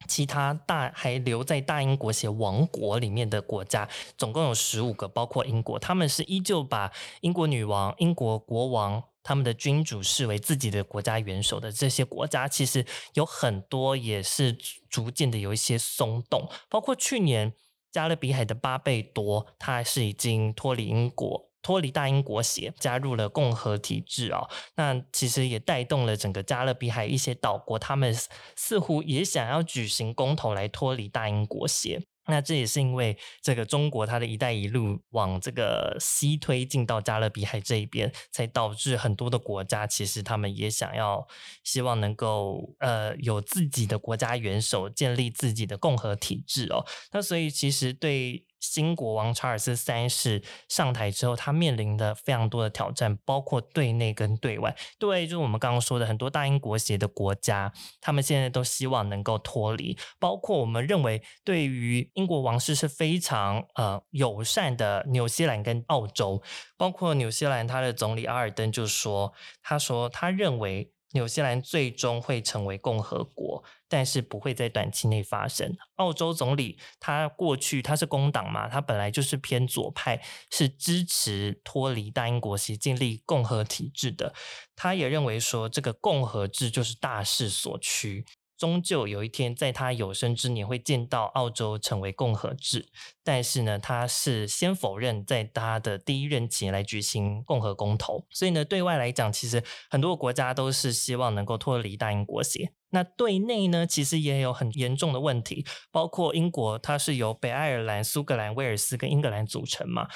[0.07, 14.53] 其他大还留在大英国协王国里面的国家，总共有十五个，包括英国，他们是依旧把英国女王、英国国王、他们的君主视为自己的国家元首的这些国家，其实有很多也是
[14.91, 17.55] 逐渐的有一些松动，包括去年。
[17.93, 24.49] 加勒比海的巴贝多，它是已经脱离英国、脱离大英国协，加入了共和体制哦。
[24.77, 28.13] 那其实也带动了整个加勒比海一些岛国，他们
[28.57, 32.01] 似乎也想要举行公投来脱离大英国协。
[32.27, 41.27] 那这也是因为这个中国它的一带一路往这个西推进到加勒比海这一边，才导致很多的国家其实他们也想要
[41.65, 46.87] 希望能够呃有自己的国家元首，建立自己的共和体制哦。
[47.13, 54.75] 那所以其实对新国王查尔斯三世上台之后，他面临的非常多的挑战，包括对内跟对外。
[55.01, 59.99] 对外就是我们刚刚说的很多大英国协的国家，他们现在都希望能够脱离。
[60.21, 66.41] 包括我们认为对于英国王室是非常呃友善的纽西兰跟澳洲，
[66.77, 70.92] 包括纽西兰他的总理阿尔登就说，他说他认为。
[71.13, 75.77] 纽西兰最终会成为共和国，但是不会在短期内发生。
[75.97, 84.35] 澳洲总理他过去他是工党嘛，他本来就是偏左派，是支持脱离大英国协，建立共和体制的。
[84.75, 88.25] 他也认为说，这个共和制就是大势所趋。
[88.63, 92.87] 终究有一天，在他有生之年会见到澳洲成为共和制，
[93.25, 98.25] 但是呢，他是先否认在他的第一任期来举行共和公投。
[98.31, 102.73] 所以呢，对外来讲，其实很多国家都是希望能够脱离大英国协。
[102.91, 110.07] 那对内呢，其实也有很严重的问题，包括英国，它是由北爱尔兰、苏格兰、威尔斯跟英格兰组成嘛。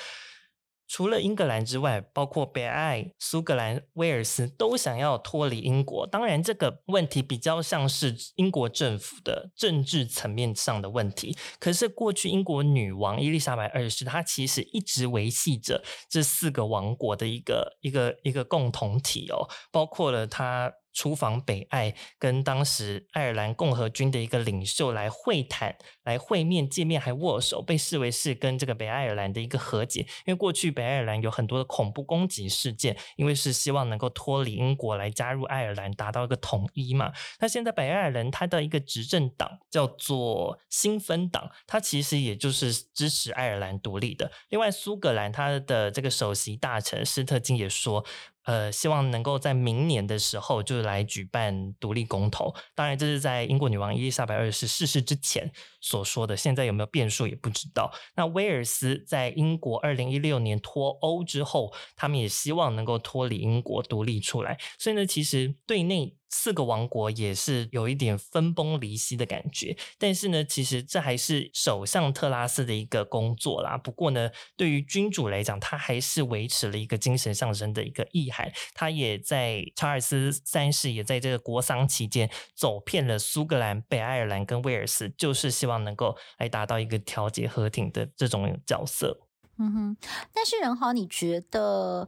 [0.88, 6.06] 除了英格兰之外，包括北爱、苏格兰、威尔斯都想要脱离英国。
[6.06, 11.36] 当然，这个问题比较像是英国政府的政治层面上的问题。
[11.58, 20.72] 可是，过去英国女王伊丽莎白二世她其实一直维系着这四个王国的一个一个一个共同体哦，包括了她。
[20.96, 30.00] 出访北爱，跟当时爱尔兰共和军的一个领袖来会谈、来会面、见面还握手，被视为是跟这个北爱尔兰的一个和解。
[30.24, 37.12] 因为过去北爱尔兰有很多的恐怖攻击事件，因为是希望能够脱离英国来加入爱尔兰，达到一个统一嘛。
[37.40, 44.32] 那现在北爱尔兰它的一个执政党叫做新芬党，它其实也就是支持爱尔兰独立的。
[44.48, 48.02] 另外，苏格兰它的这个首席大臣施特金也说。
[48.46, 52.54] 呃，希望能够在明年的时候就来举办独立公投。
[52.74, 56.36] 当然，这是在英国女王伊丽莎白二世逝世之前所说的。
[56.36, 57.92] 现在有没有变数也不知道。
[58.14, 64.58] 那威尔斯在英国二零一六年脱欧之后，他们也希望能够脱离英国独立出来。
[64.78, 66.16] 所以呢，其实对内。
[66.36, 73.78] 四个王国也是有一点分崩离析的感觉，但是呢，其实这还是首相特拉斯的一个工作啦。
[73.78, 78.52] 不过呢，对于君主来讲，他还是维持了一个精神上升的一个意涵。
[78.74, 89.25] 他也在查尔斯三世也在这个国丧期间走遍了苏格兰、北爱尔兰跟威尔斯，就是希望能够来达到一个调节和平的这种角色。
[89.58, 89.96] 嗯哼，
[90.34, 92.06] 但是仁豪，你觉得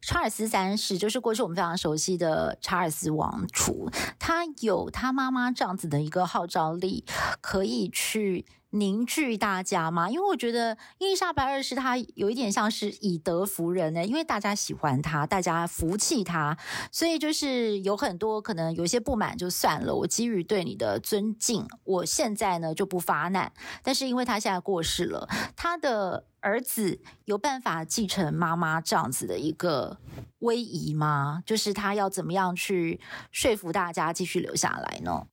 [0.00, 7.04] 查尔斯三世就是过去我们非常熟悉的查尔斯王储，他有他妈妈这样子的一个号召力，
[7.40, 8.46] 可以去
[8.78, 10.08] 凝聚大家吗？
[10.10, 16.56] 因为我觉得伊丽莎白二世她有一点像是以德服人呢，因为大家喜欢他，大家服气他，
[16.90, 23.52] 所以就是有很多可能有一些不满就算了，我基于对你的尊敬，我现在呢就不发难。
[23.82, 26.24] 但是因为他现在过世了，他的。
[26.40, 29.98] 儿子有办法继承妈妈这样子的一个
[30.38, 31.42] 威仪吗？
[31.44, 33.00] 就是他要怎么样去
[33.32, 35.26] 说服大家继续留下来呢？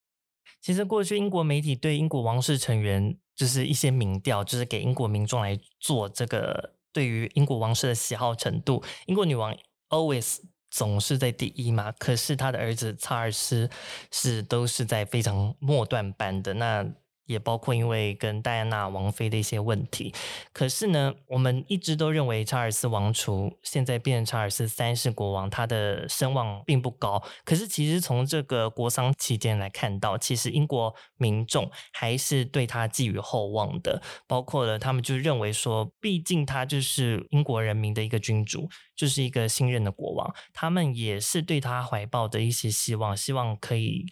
[0.59, 8.83] 其实过去英国媒体对英国王室成员就是一些民调，就是给英国民众来做这个对于英国王室的喜好程度。
[9.05, 9.55] 英国女王
[9.89, 13.69] always 总是在第一嘛，可是她的儿子查尔斯
[14.11, 16.85] 是都是在非常末段班的那。
[17.25, 20.13] 也包括因为跟戴安娜王妃的一些问题，
[20.51, 27.23] 可是呢，我们一直都认为查尔斯王储现在变成查尔斯三世国王，他的声望并不高。
[27.45, 44.05] 可是其实从这个国丧期间来看到，其实英国民众还是对他寄予厚望的，包括了他们就认为说，毕竟他就是英国人民的一个君主，就是一个新任的国王，他们也是对他怀抱的一些希望，希望可以。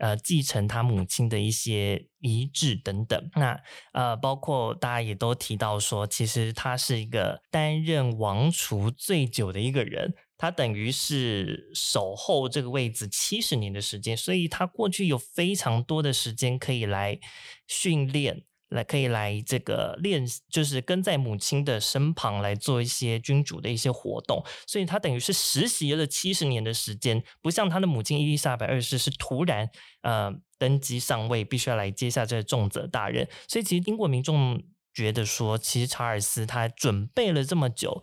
[0.00, 3.60] 呃，继承他母亲的一些遗志等等，那
[3.92, 17.18] 呃，包括大家也都提到说，其实他是一个担任王储最久的一个人，他等于是守候这个位置七十年的时间，所以他过去有非常多的时间可以来
[17.66, 18.44] 训练。
[18.70, 29.70] 来可以来这个练，就是跟在母亲的身旁来做一些君主的一些活动，所以他等于是实习了七十年的时间，不像他的母亲伊丽莎白二世是突然
[30.02, 33.26] 呃登基上位，必须要来接下这个重责大任。
[33.46, 34.62] 所以其实英国民众
[34.92, 38.02] 觉得说，其实查尔斯他准备了这么久，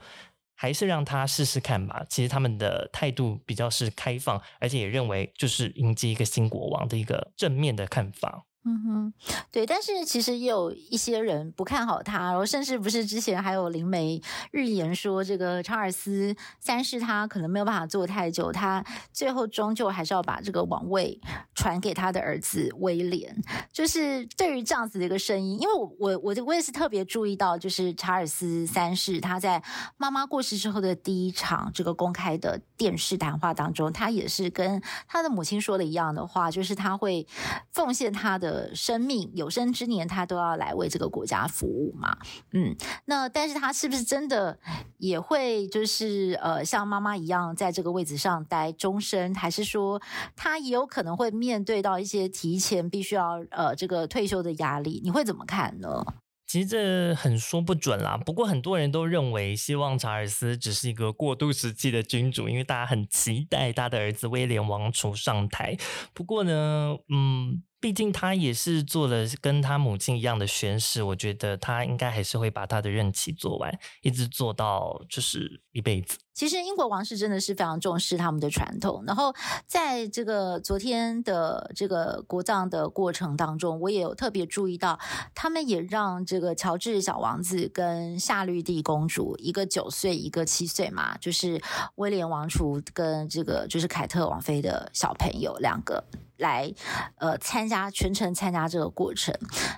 [0.55, 2.05] 还是让他试试看吧。
[2.09, 8.45] 其实他们的态度比较是开放，而且也认为就是迎接一个新国王的一个正面的看法。
[8.67, 9.13] 嗯哼，
[9.51, 14.19] 对，但是其实也有一些人不看好他，然后甚至不是之前还有灵媒
[14.53, 21.21] 预言说这个查尔斯三世他可能没有办法做太久，他最后终究还是要把这个王位
[21.53, 23.39] 传给他的儿子威廉。
[23.71, 29.61] 就是对于这样子的一个声音，因为我我我我也是特别注意到，就是查尔斯三世他在
[29.95, 37.27] 妈妈过世之后的第一场这个公开的电视谈话当中，他也是跟他的母亲说的一样的话，就是他会
[37.71, 38.54] 奉献他的。
[38.73, 42.17] 生命有生之年，他都要来为这个国家服务嘛？
[42.53, 42.75] 嗯，
[43.05, 44.59] 那但是他是不是真的
[44.97, 50.01] 也会就是呃像妈妈一样在这个位置上待终身，还是说
[50.35, 55.01] 他也有可能会面对到一些提前必须要呃这个退休的压力？
[55.03, 56.05] 你会怎么看呢？
[56.47, 58.15] 其实这很说不准啦。
[58.17, 65.75] 不过很多人都认为，希望查尔斯只是一个过渡时期的君主，因为大家很期待他的儿子威廉王储上台。
[66.13, 67.63] 不过呢，嗯。
[67.85, 76.17] 毕竟他也是做了跟他母亲一样的宣誓，我觉得他应该还是会把他的任期做完，一直做到就是一辈子。
[76.35, 79.33] 其实英国王室真的是非常重视他们的传统，然后
[79.65, 84.99] 在这个昨天的这个国葬的过程当中，我也有特别注意到，
[85.33, 91.61] 他们也让这个乔治小王子跟夏绿蒂公主，一个九岁，一个七岁嘛，就是
[91.95, 96.03] 威廉王储跟这个就是凯特王妃的小朋友两个。
[96.39, 96.69] 来，
[97.15, 99.33] 呃，参加全程参加这个过程，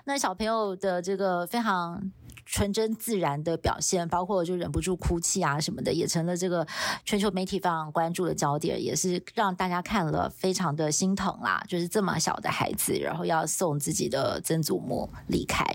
[0.05, 2.11] 那小朋友的这个非常。
[2.49, 6.65] 纯真自然的表现，包括就忍不住哭泣啊什么的，也成了这个
[7.03, 11.61] 全球媒体非常关注的焦点，也是让大家看了非常的心疼啦。
[11.67, 15.65] 就是这么小的孩子，然后要送自己的曾祖母离开。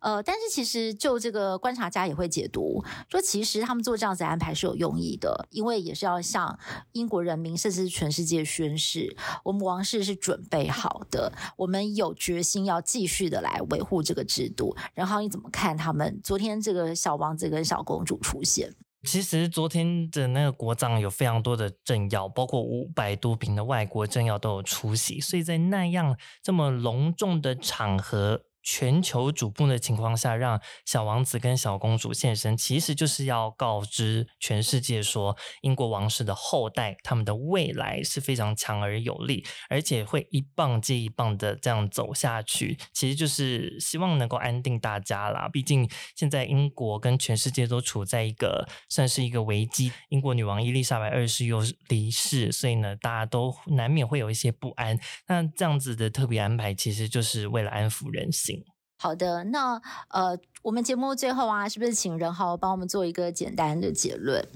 [0.00, 6.58] 呃，但是其实就这个观察家也会解读说，其实他们做这样子安排是有用意的，因为也是要向
[6.92, 14.76] 英国人民甚至是全世界宣示，我们王室是准备好的，我们有决心要继续的来维护这个制度。
[14.92, 15.85] 然后你怎么看他？
[15.86, 18.74] 他们昨天这个小王子跟小公主出现，
[19.04, 28.42] 其实昨天的那个国葬有非常多的政要，包括五百多平的外国政要都有出席，所以在那样这么隆重的场合。
[28.66, 42.76] 全球瞩目的情况下，让小王子跟小公主现身，其实就是要告知全世界说，英国王室的后代他们的未来是非常强而有力，而且会一棒接一棒的这样走下去。
[42.92, 45.48] 其实就是希望能够安定大家啦。
[45.48, 54.98] 毕竟现在英国跟全世界都处在一个算是一个危机，英国女王伊丽莎白二世又离世，所以呢，大家都难免会有一些不安。
[55.28, 58.55] 那这样子的特别安排，其实就是为了安抚人心。
[58.98, 64.46] 好的，那呃，我们节目最后啊，是不是请任豪帮我们做一个简单的结论？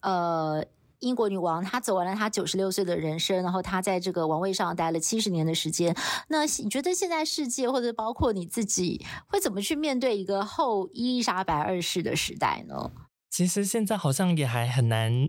[0.00, 0.64] 呃，
[1.00, 5.94] 英国女王她走完了她九十六岁的人生，然后她在这个王位上待了七十年的时间。
[6.28, 12.92] 那你觉得现在世界或者包括你自己，会怎么去面对一个后伊丽莎白二世的时代呢？
[13.30, 15.28] 其实现在好像也还很难。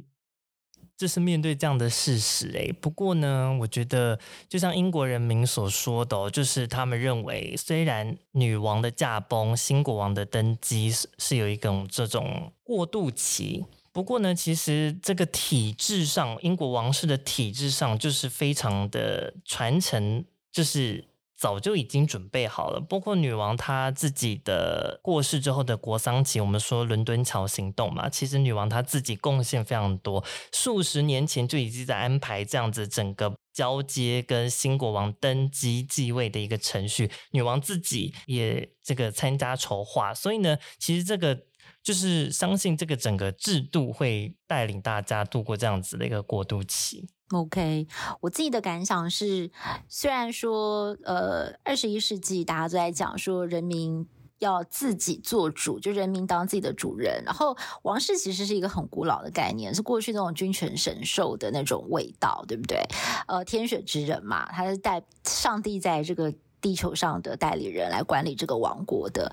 [1.00, 4.20] 就是面对这样的事实，诶，不过呢，我觉得
[4.50, 21.06] 就像英国人民所说的，就是他们认为，虽然女王的驾崩，新国王的登基是是有一种这种过渡期，不过呢，其实这个体制上，英国王室的体制上就是非常的传承，就是。
[21.40, 30.22] 早就已经准备好了，包括女王她自己的过世之后的国丧期，我们说伦敦桥行动嘛，其实女王她自己贡献非常多，
[30.52, 41.40] 数十年前就已经在安排这样子整个交接跟新国王登基继位的一个程序，女王自己也这个参加筹划，所以呢，其实这个
[41.82, 47.08] 就是相信这个整个制度会带领大家度过这样子的一个过渡期。
[47.32, 47.88] OK，
[48.22, 49.52] 我自己的感想是，
[49.88, 54.08] 虽然说，呃，二十一世纪大家都在讲说人民
[54.40, 62.84] 要自己做主，就人民当自己的主人，然后王室其实是一个很古老的概念，是过去那种君权神授的那种味道，对不对？
[63.28, 66.34] 呃，天选之人嘛，他是带上帝在这个。
[66.62, 69.32] 地球上的代理人来管理这个王国的，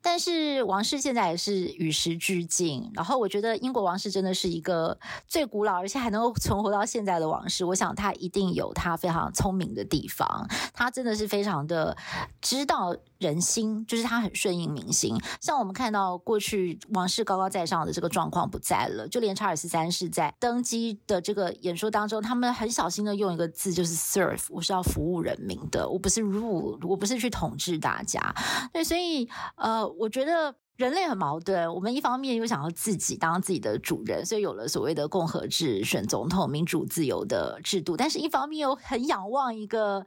[0.00, 2.90] 但是王室现在也是与时俱进。
[2.94, 7.64] 然后我觉得英国王室真的是一个最古老而且还能够存活到现在的王室。
[7.64, 11.96] 我想他一定有他非常聪明的地方，他真的是非常的
[12.40, 15.16] 知道人心，就是他很顺应民心。
[15.40, 26.78] 像我们看到过去王室高高在上的这个状况不在了，就连查尔斯三世在登基的这个演说当中，他们很小心的用一个字，就是 serve，我是要服务人民的，我不是 rule。
[26.88, 28.34] 我不是去统治大家，
[28.72, 40.06] 对，所以呃，我觉得人类很矛盾，我们一方面又想要自己当自己的主人，所以有了所谓的共和制、选总统、民主自由的制度，但是一方面又很仰望一个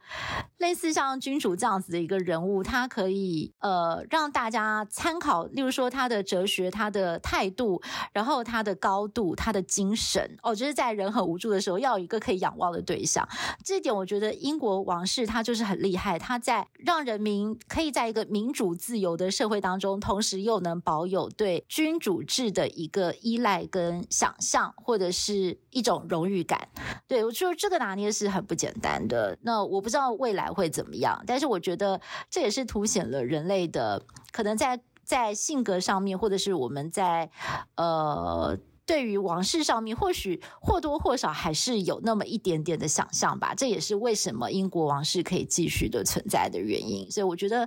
[0.57, 7.79] 类似像君主这样子的一个人物，他可以呃让大家参考，例如说他的哲学、他的态度，
[8.11, 13.23] 然后他的高度、他的精神哦，就是在人很无助的时候，要有一个可以仰望的对象。
[13.63, 26.67] 这点我觉得英国王室他就是很厉害，他在让人民可以在一个民主自由的社会当中，同时又能保有对君主制的一个依赖跟想象，或者是一种荣誉感。
[27.07, 29.37] 对，我说这个拿捏是很不简单的。
[29.43, 32.01] 那我不知道未来会怎么样，但是我觉得
[32.31, 34.01] 这也是凸显了人类的
[34.31, 37.29] 可能在在性格上面，或者是我们在
[37.75, 38.57] 呃。
[38.85, 43.55] 对于王室上面，或许或多或少还是有那么一点点的想象吧。
[43.55, 47.09] 这也是为什么英国王室可以继续的存在的原因。
[47.09, 47.65] 所以我觉得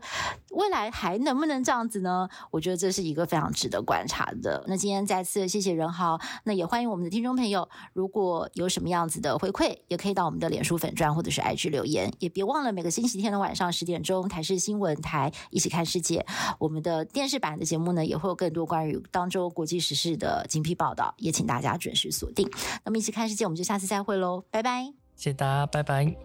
[0.56, 2.28] 未来还能不能这样子呢？
[2.50, 4.64] 我觉得这是一个非常值得观察的。
[4.66, 12.10] 那今天再次谢谢任豪，那也欢迎我们的听众朋友，如果有什么样子的回馈，也可以到我们的脸书粉专或者是 IG 留言。
[12.18, 16.24] 也别忘了每个星期天的晚上十点钟，台视新闻台一起看世界，
[16.58, 21.14] 我们的电视版的节目呢，也会有更多关于当周国际时事的精辟报道。
[21.18, 22.50] 也请大家准时锁定。
[22.84, 24.92] 那么，一起看世界，我们就下次再会喽，拜拜！
[25.14, 26.16] 谢谢大家，拜拜。